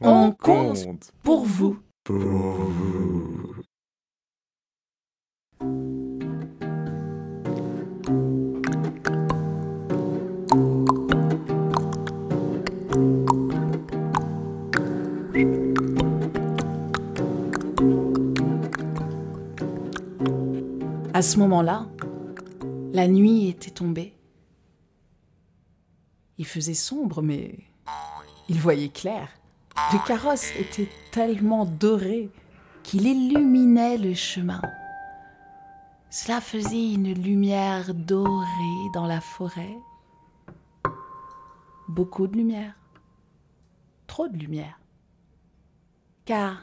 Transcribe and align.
On 0.00 0.30
compte 0.32 1.12
pour 1.22 1.44
vous. 1.44 1.78
Pour 2.04 2.16
vous. 2.18 3.56
À 21.14 21.22
ce 21.22 21.38
moment-là, 21.38 21.86
la 22.92 23.08
nuit 23.08 23.48
était 23.48 23.70
tombée. 23.70 24.14
Il 26.36 26.46
faisait 26.46 26.74
sombre, 26.74 27.22
mais 27.22 27.58
il 28.50 28.60
voyait 28.60 28.90
clair. 28.90 29.30
Le 29.92 30.06
carrosse 30.06 30.50
était 30.56 30.88
tellement 31.12 31.66
doré 31.66 32.30
qu'il 32.82 33.06
illuminait 33.06 33.98
le 33.98 34.14
chemin. 34.14 34.62
Cela 36.08 36.40
faisait 36.40 36.94
une 36.94 37.12
lumière 37.12 37.92
dorée 37.92 38.90
dans 38.94 39.06
la 39.06 39.20
forêt. 39.20 39.76
Beaucoup 41.88 42.26
de 42.26 42.36
lumière. 42.36 42.74
Trop 44.06 44.28
de 44.28 44.36
lumière. 44.36 44.80
Car 46.24 46.56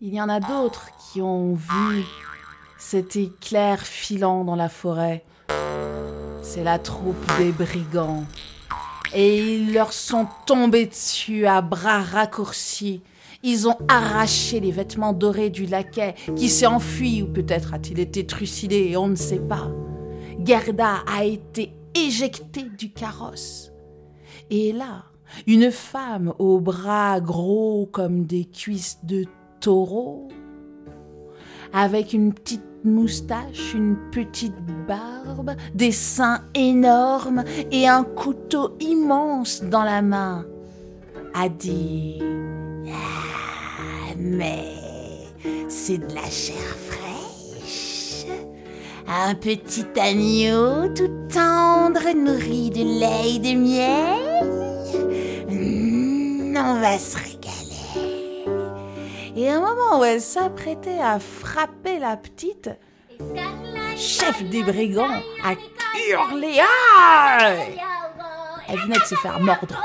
il 0.00 0.14
y 0.14 0.20
en 0.20 0.28
a 0.28 0.40
d'autres 0.40 0.88
qui 0.98 1.20
ont 1.20 1.54
vu 1.54 2.04
cet 2.78 3.16
éclair 3.16 3.78
filant 3.80 4.44
dans 4.44 4.56
la 4.56 4.68
forêt. 4.68 5.24
C'est 6.42 6.64
la 6.64 6.78
troupe 6.78 7.24
des 7.38 7.52
brigands 7.52 8.24
et 9.14 9.38
ils 9.38 9.72
leur 9.72 9.92
sont 9.92 10.26
tombés 10.46 10.86
dessus 10.86 11.46
à 11.46 11.60
bras 11.60 12.02
raccourcis. 12.02 13.02
Ils 13.42 13.68
ont 13.68 13.76
arraché 13.88 14.60
les 14.60 14.70
vêtements 14.70 15.12
dorés 15.12 15.50
du 15.50 15.66
laquais 15.66 16.14
qui 16.36 16.48
s'est 16.48 16.66
enfui 16.66 17.22
ou 17.22 17.26
peut-être 17.26 17.74
a-t-il 17.74 17.98
été 17.98 18.24
trucidé 18.24 18.88
et 18.90 18.96
on 18.96 19.08
ne 19.08 19.16
sait 19.16 19.40
pas. 19.40 19.70
Gerda 20.44 21.02
a 21.06 21.24
été 21.24 21.72
éjectée 21.94 22.68
du 22.78 22.90
carrosse. 22.92 23.72
Et 24.50 24.72
là, 24.72 25.04
une 25.46 25.70
femme 25.70 26.32
aux 26.38 26.60
bras 26.60 27.20
gros 27.20 27.88
comme 27.90 28.24
des 28.24 28.44
cuisses 28.44 28.98
de 29.02 29.24
taureau, 29.60 30.28
avec 31.72 32.12
une 32.12 32.32
petite 32.32 32.71
moustache, 32.84 33.74
une 33.74 33.96
petite 34.10 34.54
barbe, 34.86 35.52
des 35.74 35.92
seins 35.92 36.40
énormes 36.54 37.44
et 37.70 37.88
un 37.88 38.04
couteau 38.04 38.76
immense 38.80 39.62
dans 39.62 39.84
la 39.84 40.02
main, 40.02 40.44
a 41.34 41.48
dit 41.48 42.20
ah, 42.88 44.14
Mais 44.18 44.64
c'est 45.68 45.98
de 45.98 46.14
la 46.14 46.28
chair 46.28 46.76
fraîche, 46.88 48.26
un 49.06 49.34
petit 49.34 49.86
agneau 49.98 50.88
tout 50.94 51.10
tendre, 51.32 52.14
nourri 52.14 52.70
de 52.70 53.00
lait 53.00 53.36
et 53.36 53.38
de 53.38 53.58
miel. 53.58 54.32
Mmh, 55.48 56.56
on 56.56 56.80
va 56.80 56.98
se 56.98 57.16
régaler. 57.16 57.61
Et 59.34 59.48
au 59.54 59.60
moment 59.60 60.00
où 60.00 60.04
elle 60.04 60.20
s'apprêtait 60.20 60.98
à 60.98 61.18
frapper 61.18 61.98
la 61.98 62.16
petite, 62.16 62.68
chef 63.96 64.42
des 64.44 64.62
brigands 64.62 65.22
a 65.42 65.54
hurlé 66.10 66.60
Elle 68.68 68.78
venait 68.80 68.98
de 68.98 69.04
se 69.04 69.14
faire 69.14 69.40
mordre. 69.40 69.82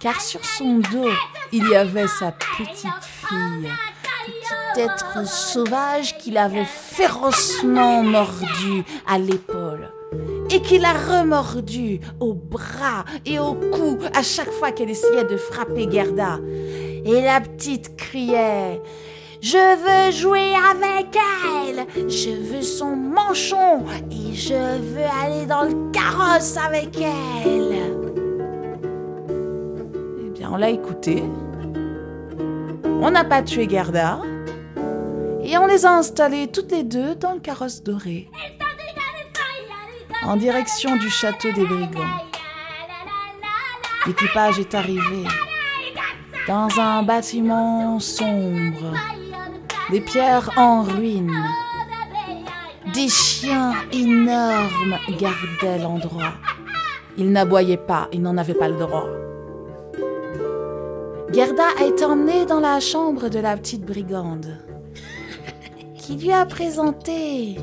Car 0.00 0.20
sur 0.20 0.44
son 0.44 0.78
dos, 0.78 1.10
il 1.52 1.68
y 1.68 1.74
avait 1.74 2.06
sa 2.06 2.32
petite 2.32 3.04
fille, 3.04 3.70
petit 4.24 4.80
être 4.80 5.26
sauvage 5.26 6.16
qui 6.18 6.30
l'avait 6.30 6.64
férocement 6.64 8.02
mordu 8.02 8.84
à 9.06 9.18
l'épaule 9.18 9.92
et 10.50 10.62
qui 10.62 10.78
l'a 10.78 10.94
remordu 10.94 12.00
au 12.20 12.32
bras 12.32 13.04
et 13.26 13.38
au 13.38 13.54
cou 13.54 13.98
à 14.14 14.22
chaque 14.22 14.50
fois 14.50 14.72
qu'elle 14.72 14.90
essayait 14.90 15.24
de 15.24 15.36
frapper 15.36 15.90
Gerda. 15.90 16.38
Et 17.04 17.20
la 17.20 17.40
petite 17.40 17.96
criait 17.96 18.80
Je 19.40 19.56
veux 19.56 20.12
jouer 20.12 20.52
avec 20.54 21.16
elle, 21.16 21.86
je 22.08 22.30
veux 22.30 22.62
son 22.62 22.96
manchon 22.96 23.84
et 24.10 24.34
je 24.34 24.54
veux 24.54 25.06
aller 25.22 25.46
dans 25.46 25.62
le 25.62 25.90
carrosse 25.92 26.56
avec 26.56 26.96
elle. 27.00 27.96
Eh 30.26 30.30
bien, 30.30 30.50
on 30.52 30.56
l'a 30.56 30.70
écouté. 30.70 31.22
On 33.00 33.10
n'a 33.10 33.24
pas 33.24 33.42
tué 33.42 33.68
Gerda. 33.68 34.20
Et 35.44 35.56
on 35.56 35.66
les 35.66 35.86
a 35.86 35.92
installés 35.92 36.48
toutes 36.48 36.72
les 36.72 36.82
deux 36.82 37.14
dans 37.14 37.34
le 37.34 37.40
carrosse 37.40 37.82
doré. 37.82 38.28
En 40.24 40.36
direction 40.36 40.96
du 40.96 41.08
château 41.08 41.52
des 41.52 41.64
brigands. 41.64 42.24
L'équipage 44.06 44.58
est 44.58 44.74
arrivé 44.74 45.24
dans 46.48 46.80
un 46.80 47.02
bâtiment 47.02 48.00
sombre, 48.00 48.94
des 49.90 50.00
pierres 50.00 50.50
en 50.56 50.82
ruine. 50.82 51.36
Des 52.94 53.08
chiens 53.08 53.74
énormes 53.92 54.96
gardaient 55.20 55.78
l'endroit. 55.82 56.32
Ils 57.18 57.30
n'aboyaient 57.30 57.76
pas, 57.76 58.08
ils 58.12 58.22
n'en 58.22 58.38
avaient 58.38 58.54
pas 58.54 58.68
le 58.68 58.76
droit. 58.76 59.06
Gerda 61.30 61.64
a 61.78 61.84
été 61.84 62.06
emmenée 62.06 62.46
dans 62.46 62.60
la 62.60 62.80
chambre 62.80 63.28
de 63.28 63.38
la 63.40 63.54
petite 63.58 63.84
brigande, 63.84 64.56
qui 65.98 66.16
lui 66.16 66.32
a 66.32 66.46
présenté 66.46 67.56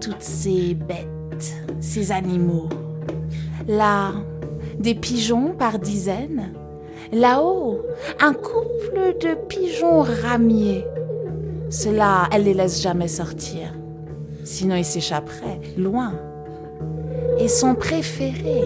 toutes 0.00 0.22
ces 0.22 0.72
bêtes, 0.72 1.54
ces 1.80 2.10
animaux. 2.10 2.70
Là, 3.68 4.12
des 4.78 4.94
pigeons 4.94 5.54
par 5.58 5.78
dizaines, 5.78 6.54
Là-haut, 7.12 7.82
un 8.20 8.32
couple 8.32 9.16
de 9.20 9.34
pigeons 9.48 10.02
ramiers. 10.02 10.84
Cela, 11.70 12.28
elle 12.32 12.44
les 12.44 12.54
laisse 12.54 12.82
jamais 12.82 13.08
sortir. 13.08 13.72
Sinon, 14.44 14.76
ils 14.76 14.84
s'échapperaient 14.84 15.60
loin. 15.76 16.14
Et 17.38 17.48
son 17.48 17.74
préféré, 17.74 18.62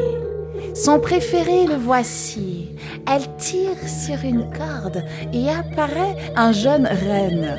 son 0.75 1.01
préféré, 1.01 1.67
le 1.67 1.77
voici. 1.77 2.69
Elle 3.07 3.37
tire 3.37 3.89
sur 3.89 4.25
une 4.25 4.51
corde 4.51 5.03
et 5.33 5.49
apparaît 5.49 6.17
un 6.37 6.53
jeune 6.53 6.87
renne. 6.87 7.59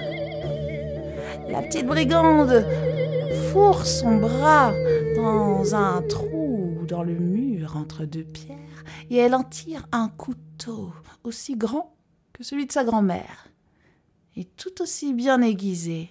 La 1.49 1.61
petite 1.61 1.85
brigande 1.85 2.65
fourre 3.51 3.85
son 3.85 4.17
bras 4.17 4.71
dans 5.15 5.75
un 5.75 6.01
trou 6.01 6.77
dans 6.87 7.03
le 7.03 7.13
mur 7.13 7.75
entre 7.75 8.05
deux 8.05 8.23
pierres 8.23 8.57
et 9.09 9.17
elle 9.17 9.35
en 9.35 9.43
tire 9.43 9.85
un 9.91 10.09
couteau 10.17 10.50
aussi 11.23 11.55
grand 11.55 11.93
que 12.33 12.43
celui 12.43 12.65
de 12.65 12.71
sa 12.71 12.83
grand-mère 12.83 13.47
et 14.35 14.45
tout 14.45 14.81
aussi 14.81 15.13
bien 15.13 15.41
aiguisé. 15.41 16.09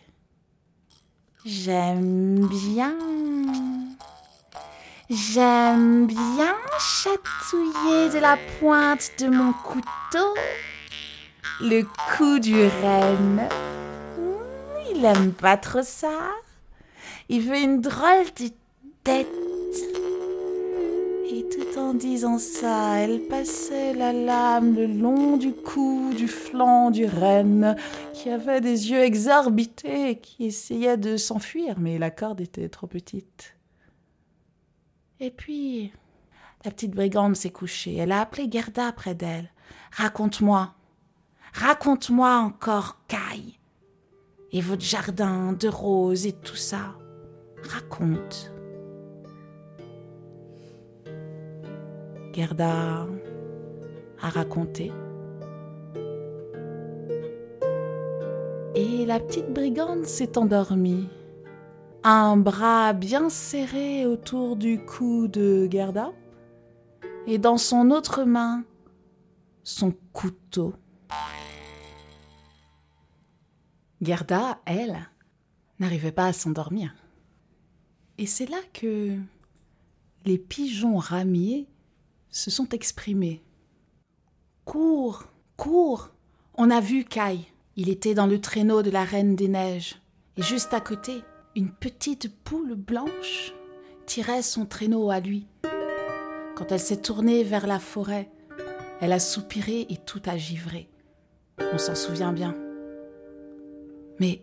J'aime 1.44 2.46
bien. 2.46 2.94
J'aime 5.08 6.06
bien 6.06 6.54
chatouiller 6.78 8.10
de 8.10 8.18
la 8.18 8.36
pointe 8.58 9.10
de 9.18 9.26
mon 9.26 9.52
couteau 9.52 10.34
le 11.60 11.82
cou 12.16 12.38
du 12.38 12.54
renne. 12.54 13.48
Hmm, 14.18 14.94
il 14.94 15.04
aime 15.04 15.32
pas 15.32 15.56
trop 15.56 15.82
ça. 15.82 16.30
Il 17.28 17.42
veut 17.42 17.58
une 17.58 17.80
drôle 17.80 18.26
de 18.38 18.50
tête 19.02 19.26
et 21.32 21.48
tout 21.48 21.78
en 21.78 21.94
disant 21.94 22.38
ça, 22.38 22.96
elle 22.98 23.20
passait 23.20 23.94
la 23.94 24.12
lame 24.12 24.74
le 24.74 24.86
long 24.86 25.36
du 25.36 25.52
cou, 25.52 26.12
du 26.16 26.26
flanc 26.26 26.90
du 26.90 27.06
renne, 27.06 27.76
qui 28.12 28.30
avait 28.30 28.60
des 28.60 28.90
yeux 28.90 29.00
exorbités 29.00 30.10
et 30.10 30.18
qui 30.18 30.46
essayait 30.46 30.96
de 30.96 31.16
s'enfuir, 31.16 31.78
mais 31.78 31.98
la 31.98 32.10
corde 32.10 32.40
était 32.40 32.68
trop 32.68 32.88
petite. 32.88 33.54
Et 35.20 35.30
puis, 35.30 35.92
la 36.64 36.72
petite 36.72 36.94
brigande 36.94 37.36
s'est 37.36 37.50
couchée. 37.50 37.96
Elle 37.96 38.12
a 38.12 38.22
appelé 38.22 38.48
Gerda 38.50 38.90
près 38.92 39.14
d'elle. 39.14 39.52
Raconte-moi, 39.92 40.74
raconte-moi 41.52 42.38
encore, 42.38 42.98
Caille, 43.06 43.58
et 44.50 44.60
votre 44.60 44.84
jardin 44.84 45.52
de 45.52 45.68
roses 45.68 46.26
et 46.26 46.32
tout 46.32 46.56
ça. 46.56 46.96
Raconte. 47.62 48.52
Gerda 52.32 53.08
a 54.20 54.28
raconté. 54.28 54.92
Et 58.74 59.04
la 59.04 59.18
petite 59.18 59.52
brigande 59.52 60.04
s'est 60.04 60.38
endormie. 60.38 61.08
Un 62.04 62.36
bras 62.36 62.92
bien 62.92 63.28
serré 63.28 64.06
autour 64.06 64.56
du 64.56 64.84
cou 64.84 65.26
de 65.26 65.68
Gerda, 65.70 66.12
et 67.26 67.38
dans 67.38 67.58
son 67.58 67.90
autre 67.90 68.24
main, 68.24 68.64
son 69.64 69.92
couteau. 70.12 70.72
Gerda, 74.00 74.60
elle, 74.64 74.98
n'arrivait 75.78 76.12
pas 76.12 76.26
à 76.26 76.32
s'endormir. 76.32 76.94
Et 78.18 78.26
c'est 78.26 78.48
là 78.48 78.60
que 78.72 79.18
les 80.24 80.38
pigeons 80.38 80.96
ramiers 80.96 81.66
se 82.30 82.50
sont 82.50 82.68
exprimés. 82.70 83.42
Cours, 84.64 85.24
cours 85.56 86.10
On 86.54 86.70
a 86.70 86.80
vu 86.80 87.04
Kai. 87.04 87.40
Il 87.76 87.88
était 87.88 88.14
dans 88.14 88.26
le 88.26 88.40
traîneau 88.40 88.82
de 88.82 88.90
la 88.90 89.04
Reine 89.04 89.36
des 89.36 89.48
Neiges. 89.48 90.00
Et 90.36 90.42
juste 90.42 90.74
à 90.74 90.80
côté, 90.80 91.22
une 91.56 91.70
petite 91.70 92.32
poule 92.44 92.74
blanche 92.74 93.52
tirait 94.06 94.42
son 94.42 94.66
traîneau 94.66 95.10
à 95.10 95.20
lui. 95.20 95.46
Quand 96.54 96.70
elle 96.72 96.80
s'est 96.80 97.00
tournée 97.00 97.42
vers 97.42 97.66
la 97.66 97.78
forêt, 97.78 98.30
elle 99.00 99.12
a 99.12 99.18
soupiré 99.18 99.86
et 99.88 99.96
tout 99.96 100.20
a 100.26 100.36
givré. 100.36 100.88
On 101.72 101.78
s'en 101.78 101.94
souvient 101.94 102.32
bien. 102.32 102.54
Mais 104.18 104.42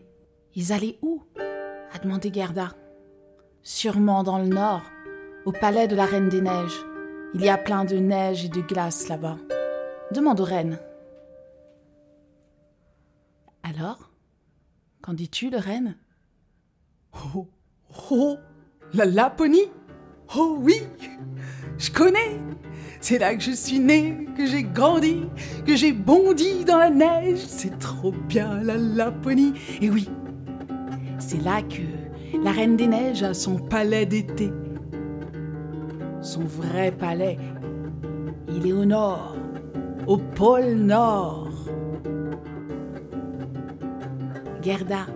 ils 0.56 0.74
allaient 0.74 0.98
où? 1.02 1.22
a 1.94 2.00
demandé 2.00 2.32
Gerda. 2.34 2.76
Sûrement 3.62 4.24
dans 4.24 4.40
le 4.40 4.48
nord, 4.48 4.82
au 5.46 5.52
palais 5.52 5.88
de 5.88 5.96
la 5.96 6.06
Reine 6.06 6.30
des 6.30 6.42
Neiges. 6.42 6.87
Il 7.34 7.42
y 7.42 7.50
a 7.50 7.58
plein 7.58 7.86
de 7.86 7.98
neige 7.98 8.46
et 8.46 8.50
de 8.50 8.62
glace 8.62 9.08
là-bas. 9.08 9.38
Demande 10.12 10.40
aux 10.40 10.46
reines. 10.46 10.80
Alors 13.64 14.08
Qu'en 15.02 15.14
dis-tu, 15.14 15.50
le 15.50 15.58
reine? 15.58 15.96
Oh, 17.34 17.48
oh, 18.12 18.38
la 18.94 19.06
Laponie? 19.06 19.72
Oh 20.36 20.58
oui, 20.60 20.82
je 21.78 21.92
connais. 21.92 22.42
C'est 23.00 23.18
là 23.18 23.36
que 23.36 23.42
je 23.42 23.52
suis 23.52 23.80
née, 23.80 24.28
que 24.36 24.46
j'ai 24.46 24.64
grandi, 24.64 25.24
que 25.66 25.76
j'ai 25.76 25.94
bondi 25.94 26.66
dans 26.66 26.78
la 26.78 26.90
neige. 26.90 27.40
C'est 27.40 27.80
trop 27.80 28.12
bien 28.12 28.62
la 28.62 28.76
Laponie. 28.76 29.54
Et 29.82 29.90
oui, 29.90 30.10
c'est 31.20 31.42
là 31.42 31.62
que 31.62 31.84
la 32.44 32.52
Reine 32.52 32.76
des 32.76 32.88
Neiges 32.88 33.24
a 33.24 33.34
son 33.34 33.58
palais 33.58 34.06
d'été. 34.06 34.52
Son 36.28 36.44
vrai 36.44 36.92
palais, 36.92 37.38
il 38.50 38.68
est 38.68 38.74
au 38.74 38.84
nord, 38.84 39.38
au 40.08 40.18
pôle 40.18 40.74
nord. 40.74 41.48
Gerda 44.62 45.08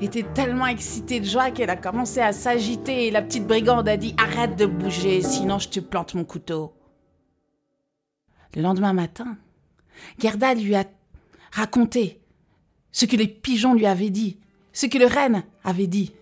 était 0.00 0.22
tellement 0.22 0.66
excitée 0.66 1.20
de 1.20 1.26
joie 1.26 1.50
qu'elle 1.50 1.68
a 1.68 1.76
commencé 1.76 2.20
à 2.20 2.32
s'agiter 2.32 3.06
et 3.06 3.10
la 3.10 3.20
petite 3.20 3.46
brigande 3.46 3.86
a 3.86 3.98
dit 3.98 4.14
Arrête 4.16 4.56
de 4.56 4.64
bouger, 4.64 5.20
sinon 5.20 5.58
je 5.58 5.68
te 5.68 5.80
plante 5.80 6.14
mon 6.14 6.24
couteau. 6.24 6.72
Le 8.56 8.62
lendemain 8.62 8.94
matin, 8.94 9.36
Gerda 10.18 10.54
lui 10.54 10.74
a 10.74 10.84
raconté 11.52 12.18
ce 12.92 13.04
que 13.04 13.16
les 13.16 13.28
pigeons 13.28 13.74
lui 13.74 13.84
avaient 13.84 14.08
dit, 14.08 14.38
ce 14.72 14.86
que 14.86 14.96
le 14.96 15.04
renne 15.04 15.42
avait 15.64 15.86
dit. 15.86 16.14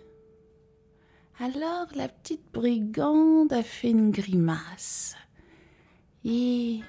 Alors 1.40 1.86
la 1.94 2.08
petite 2.08 2.52
brigande 2.52 3.52
a 3.52 3.62
fait 3.62 3.90
une 3.90 4.10
grimace 4.10 5.14
et 6.24 6.80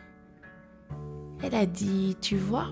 elle 1.44 1.54
a 1.54 1.68
dit 1.68 2.18
Tu 2.20 2.36
vois, 2.36 2.70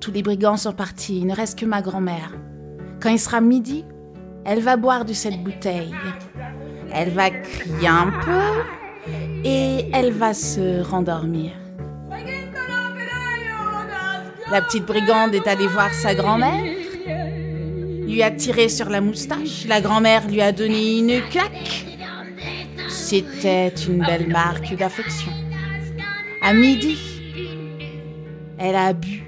tous 0.00 0.12
les 0.12 0.22
brigands 0.22 0.56
sont 0.56 0.72
partis, 0.72 1.18
il 1.18 1.26
ne 1.26 1.34
reste 1.34 1.58
que 1.58 1.66
ma 1.66 1.82
grand-mère. 1.82 2.36
Quand 3.00 3.08
il 3.08 3.18
sera 3.18 3.40
midi, 3.40 3.84
elle 4.44 4.60
va 4.60 4.76
boire 4.76 5.04
de 5.04 5.12
cette 5.12 5.42
bouteille. 5.42 5.92
Elle 6.92 7.10
va 7.10 7.30
crier 7.30 7.88
un 7.88 8.12
peu 8.24 9.42
et 9.44 9.90
elle 9.92 10.12
va 10.12 10.34
se 10.34 10.82
rendormir. 10.88 11.50
La 14.52 14.62
petite 14.62 14.86
brigande 14.86 15.34
est 15.34 15.48
allée 15.48 15.66
voir 15.66 15.92
sa 15.92 16.14
grand-mère, 16.14 16.78
lui 18.08 18.22
a 18.22 18.30
tiré 18.30 18.68
sur 18.68 18.88
la 18.88 19.00
moustache, 19.00 19.66
la 19.68 19.80
grand-mère 19.80 20.26
lui 20.28 20.40
a 20.40 20.50
donné 20.50 20.98
une 20.98 21.20
claque. 21.28 21.84
C'était 22.88 23.68
une 23.68 23.98
belle 23.98 24.28
marque 24.28 24.74
d'affection. 24.74 25.30
À 26.42 26.54
midi, 26.54 26.96
elle 28.58 28.76
a 28.76 28.92
bu. 28.92 29.24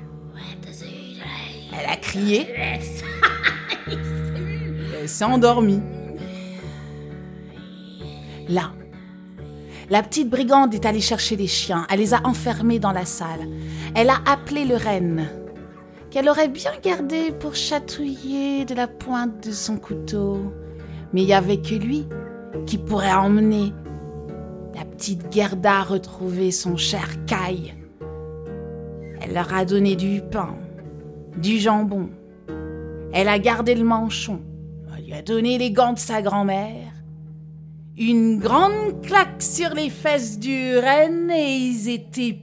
Elle 1.78 1.90
a 1.90 1.96
crié 1.96 2.48
Elle 5.00 5.08
s'est 5.08 5.24
endormie. 5.24 5.82
Là, 8.48 8.72
la 9.90 10.02
petite 10.02 10.28
brigande 10.30 10.74
est 10.74 10.86
allée 10.86 11.00
chercher 11.00 11.36
les 11.36 11.46
chiens. 11.46 11.86
Elle 11.90 12.00
les 12.00 12.14
a 12.14 12.20
enfermés 12.24 12.78
dans 12.78 12.92
la 12.92 13.04
salle. 13.04 13.48
Elle 13.94 14.08
a 14.08 14.20
appelé 14.26 14.64
le 14.64 14.76
renne, 14.76 15.28
qu'elle 16.10 16.28
aurait 16.28 16.48
bien 16.48 16.72
gardé 16.82 17.30
pour 17.30 17.54
chatouiller 17.54 18.64
de 18.64 18.74
la 18.74 18.88
pointe 18.88 19.46
de 19.46 19.52
son 19.52 19.78
couteau. 19.78 20.52
Mais 21.12 21.22
il 21.22 21.26
n'y 21.26 21.32
avait 21.32 21.60
que 21.60 21.74
lui 21.74 22.06
qui 22.66 22.78
pourrait 22.78 23.12
emmener 23.12 23.72
la 24.74 24.84
petite 24.84 25.32
Gerda 25.32 25.82
retrouver 25.82 26.50
son 26.50 26.76
cher 26.76 27.24
Kai. 27.26 27.74
Elle 29.20 29.34
leur 29.34 29.54
a 29.54 29.64
donné 29.64 29.96
du 29.96 30.20
pain, 30.20 30.56
du 31.36 31.58
jambon. 31.58 32.10
Elle 33.12 33.28
a 33.28 33.38
gardé 33.38 33.74
le 33.74 33.84
manchon. 33.84 34.40
Elle 34.96 35.04
lui 35.04 35.12
a 35.12 35.22
donné 35.22 35.58
les 35.58 35.70
gants 35.70 35.92
de 35.92 35.98
sa 35.98 36.22
grand-mère. 36.22 36.92
Une 37.98 38.38
grande 38.38 39.02
claque 39.02 39.42
sur 39.42 39.74
les 39.74 39.90
fesses 39.90 40.38
du 40.38 40.78
renne 40.78 41.30
et 41.30 41.54
ils 41.54 41.88
étaient 41.88 42.40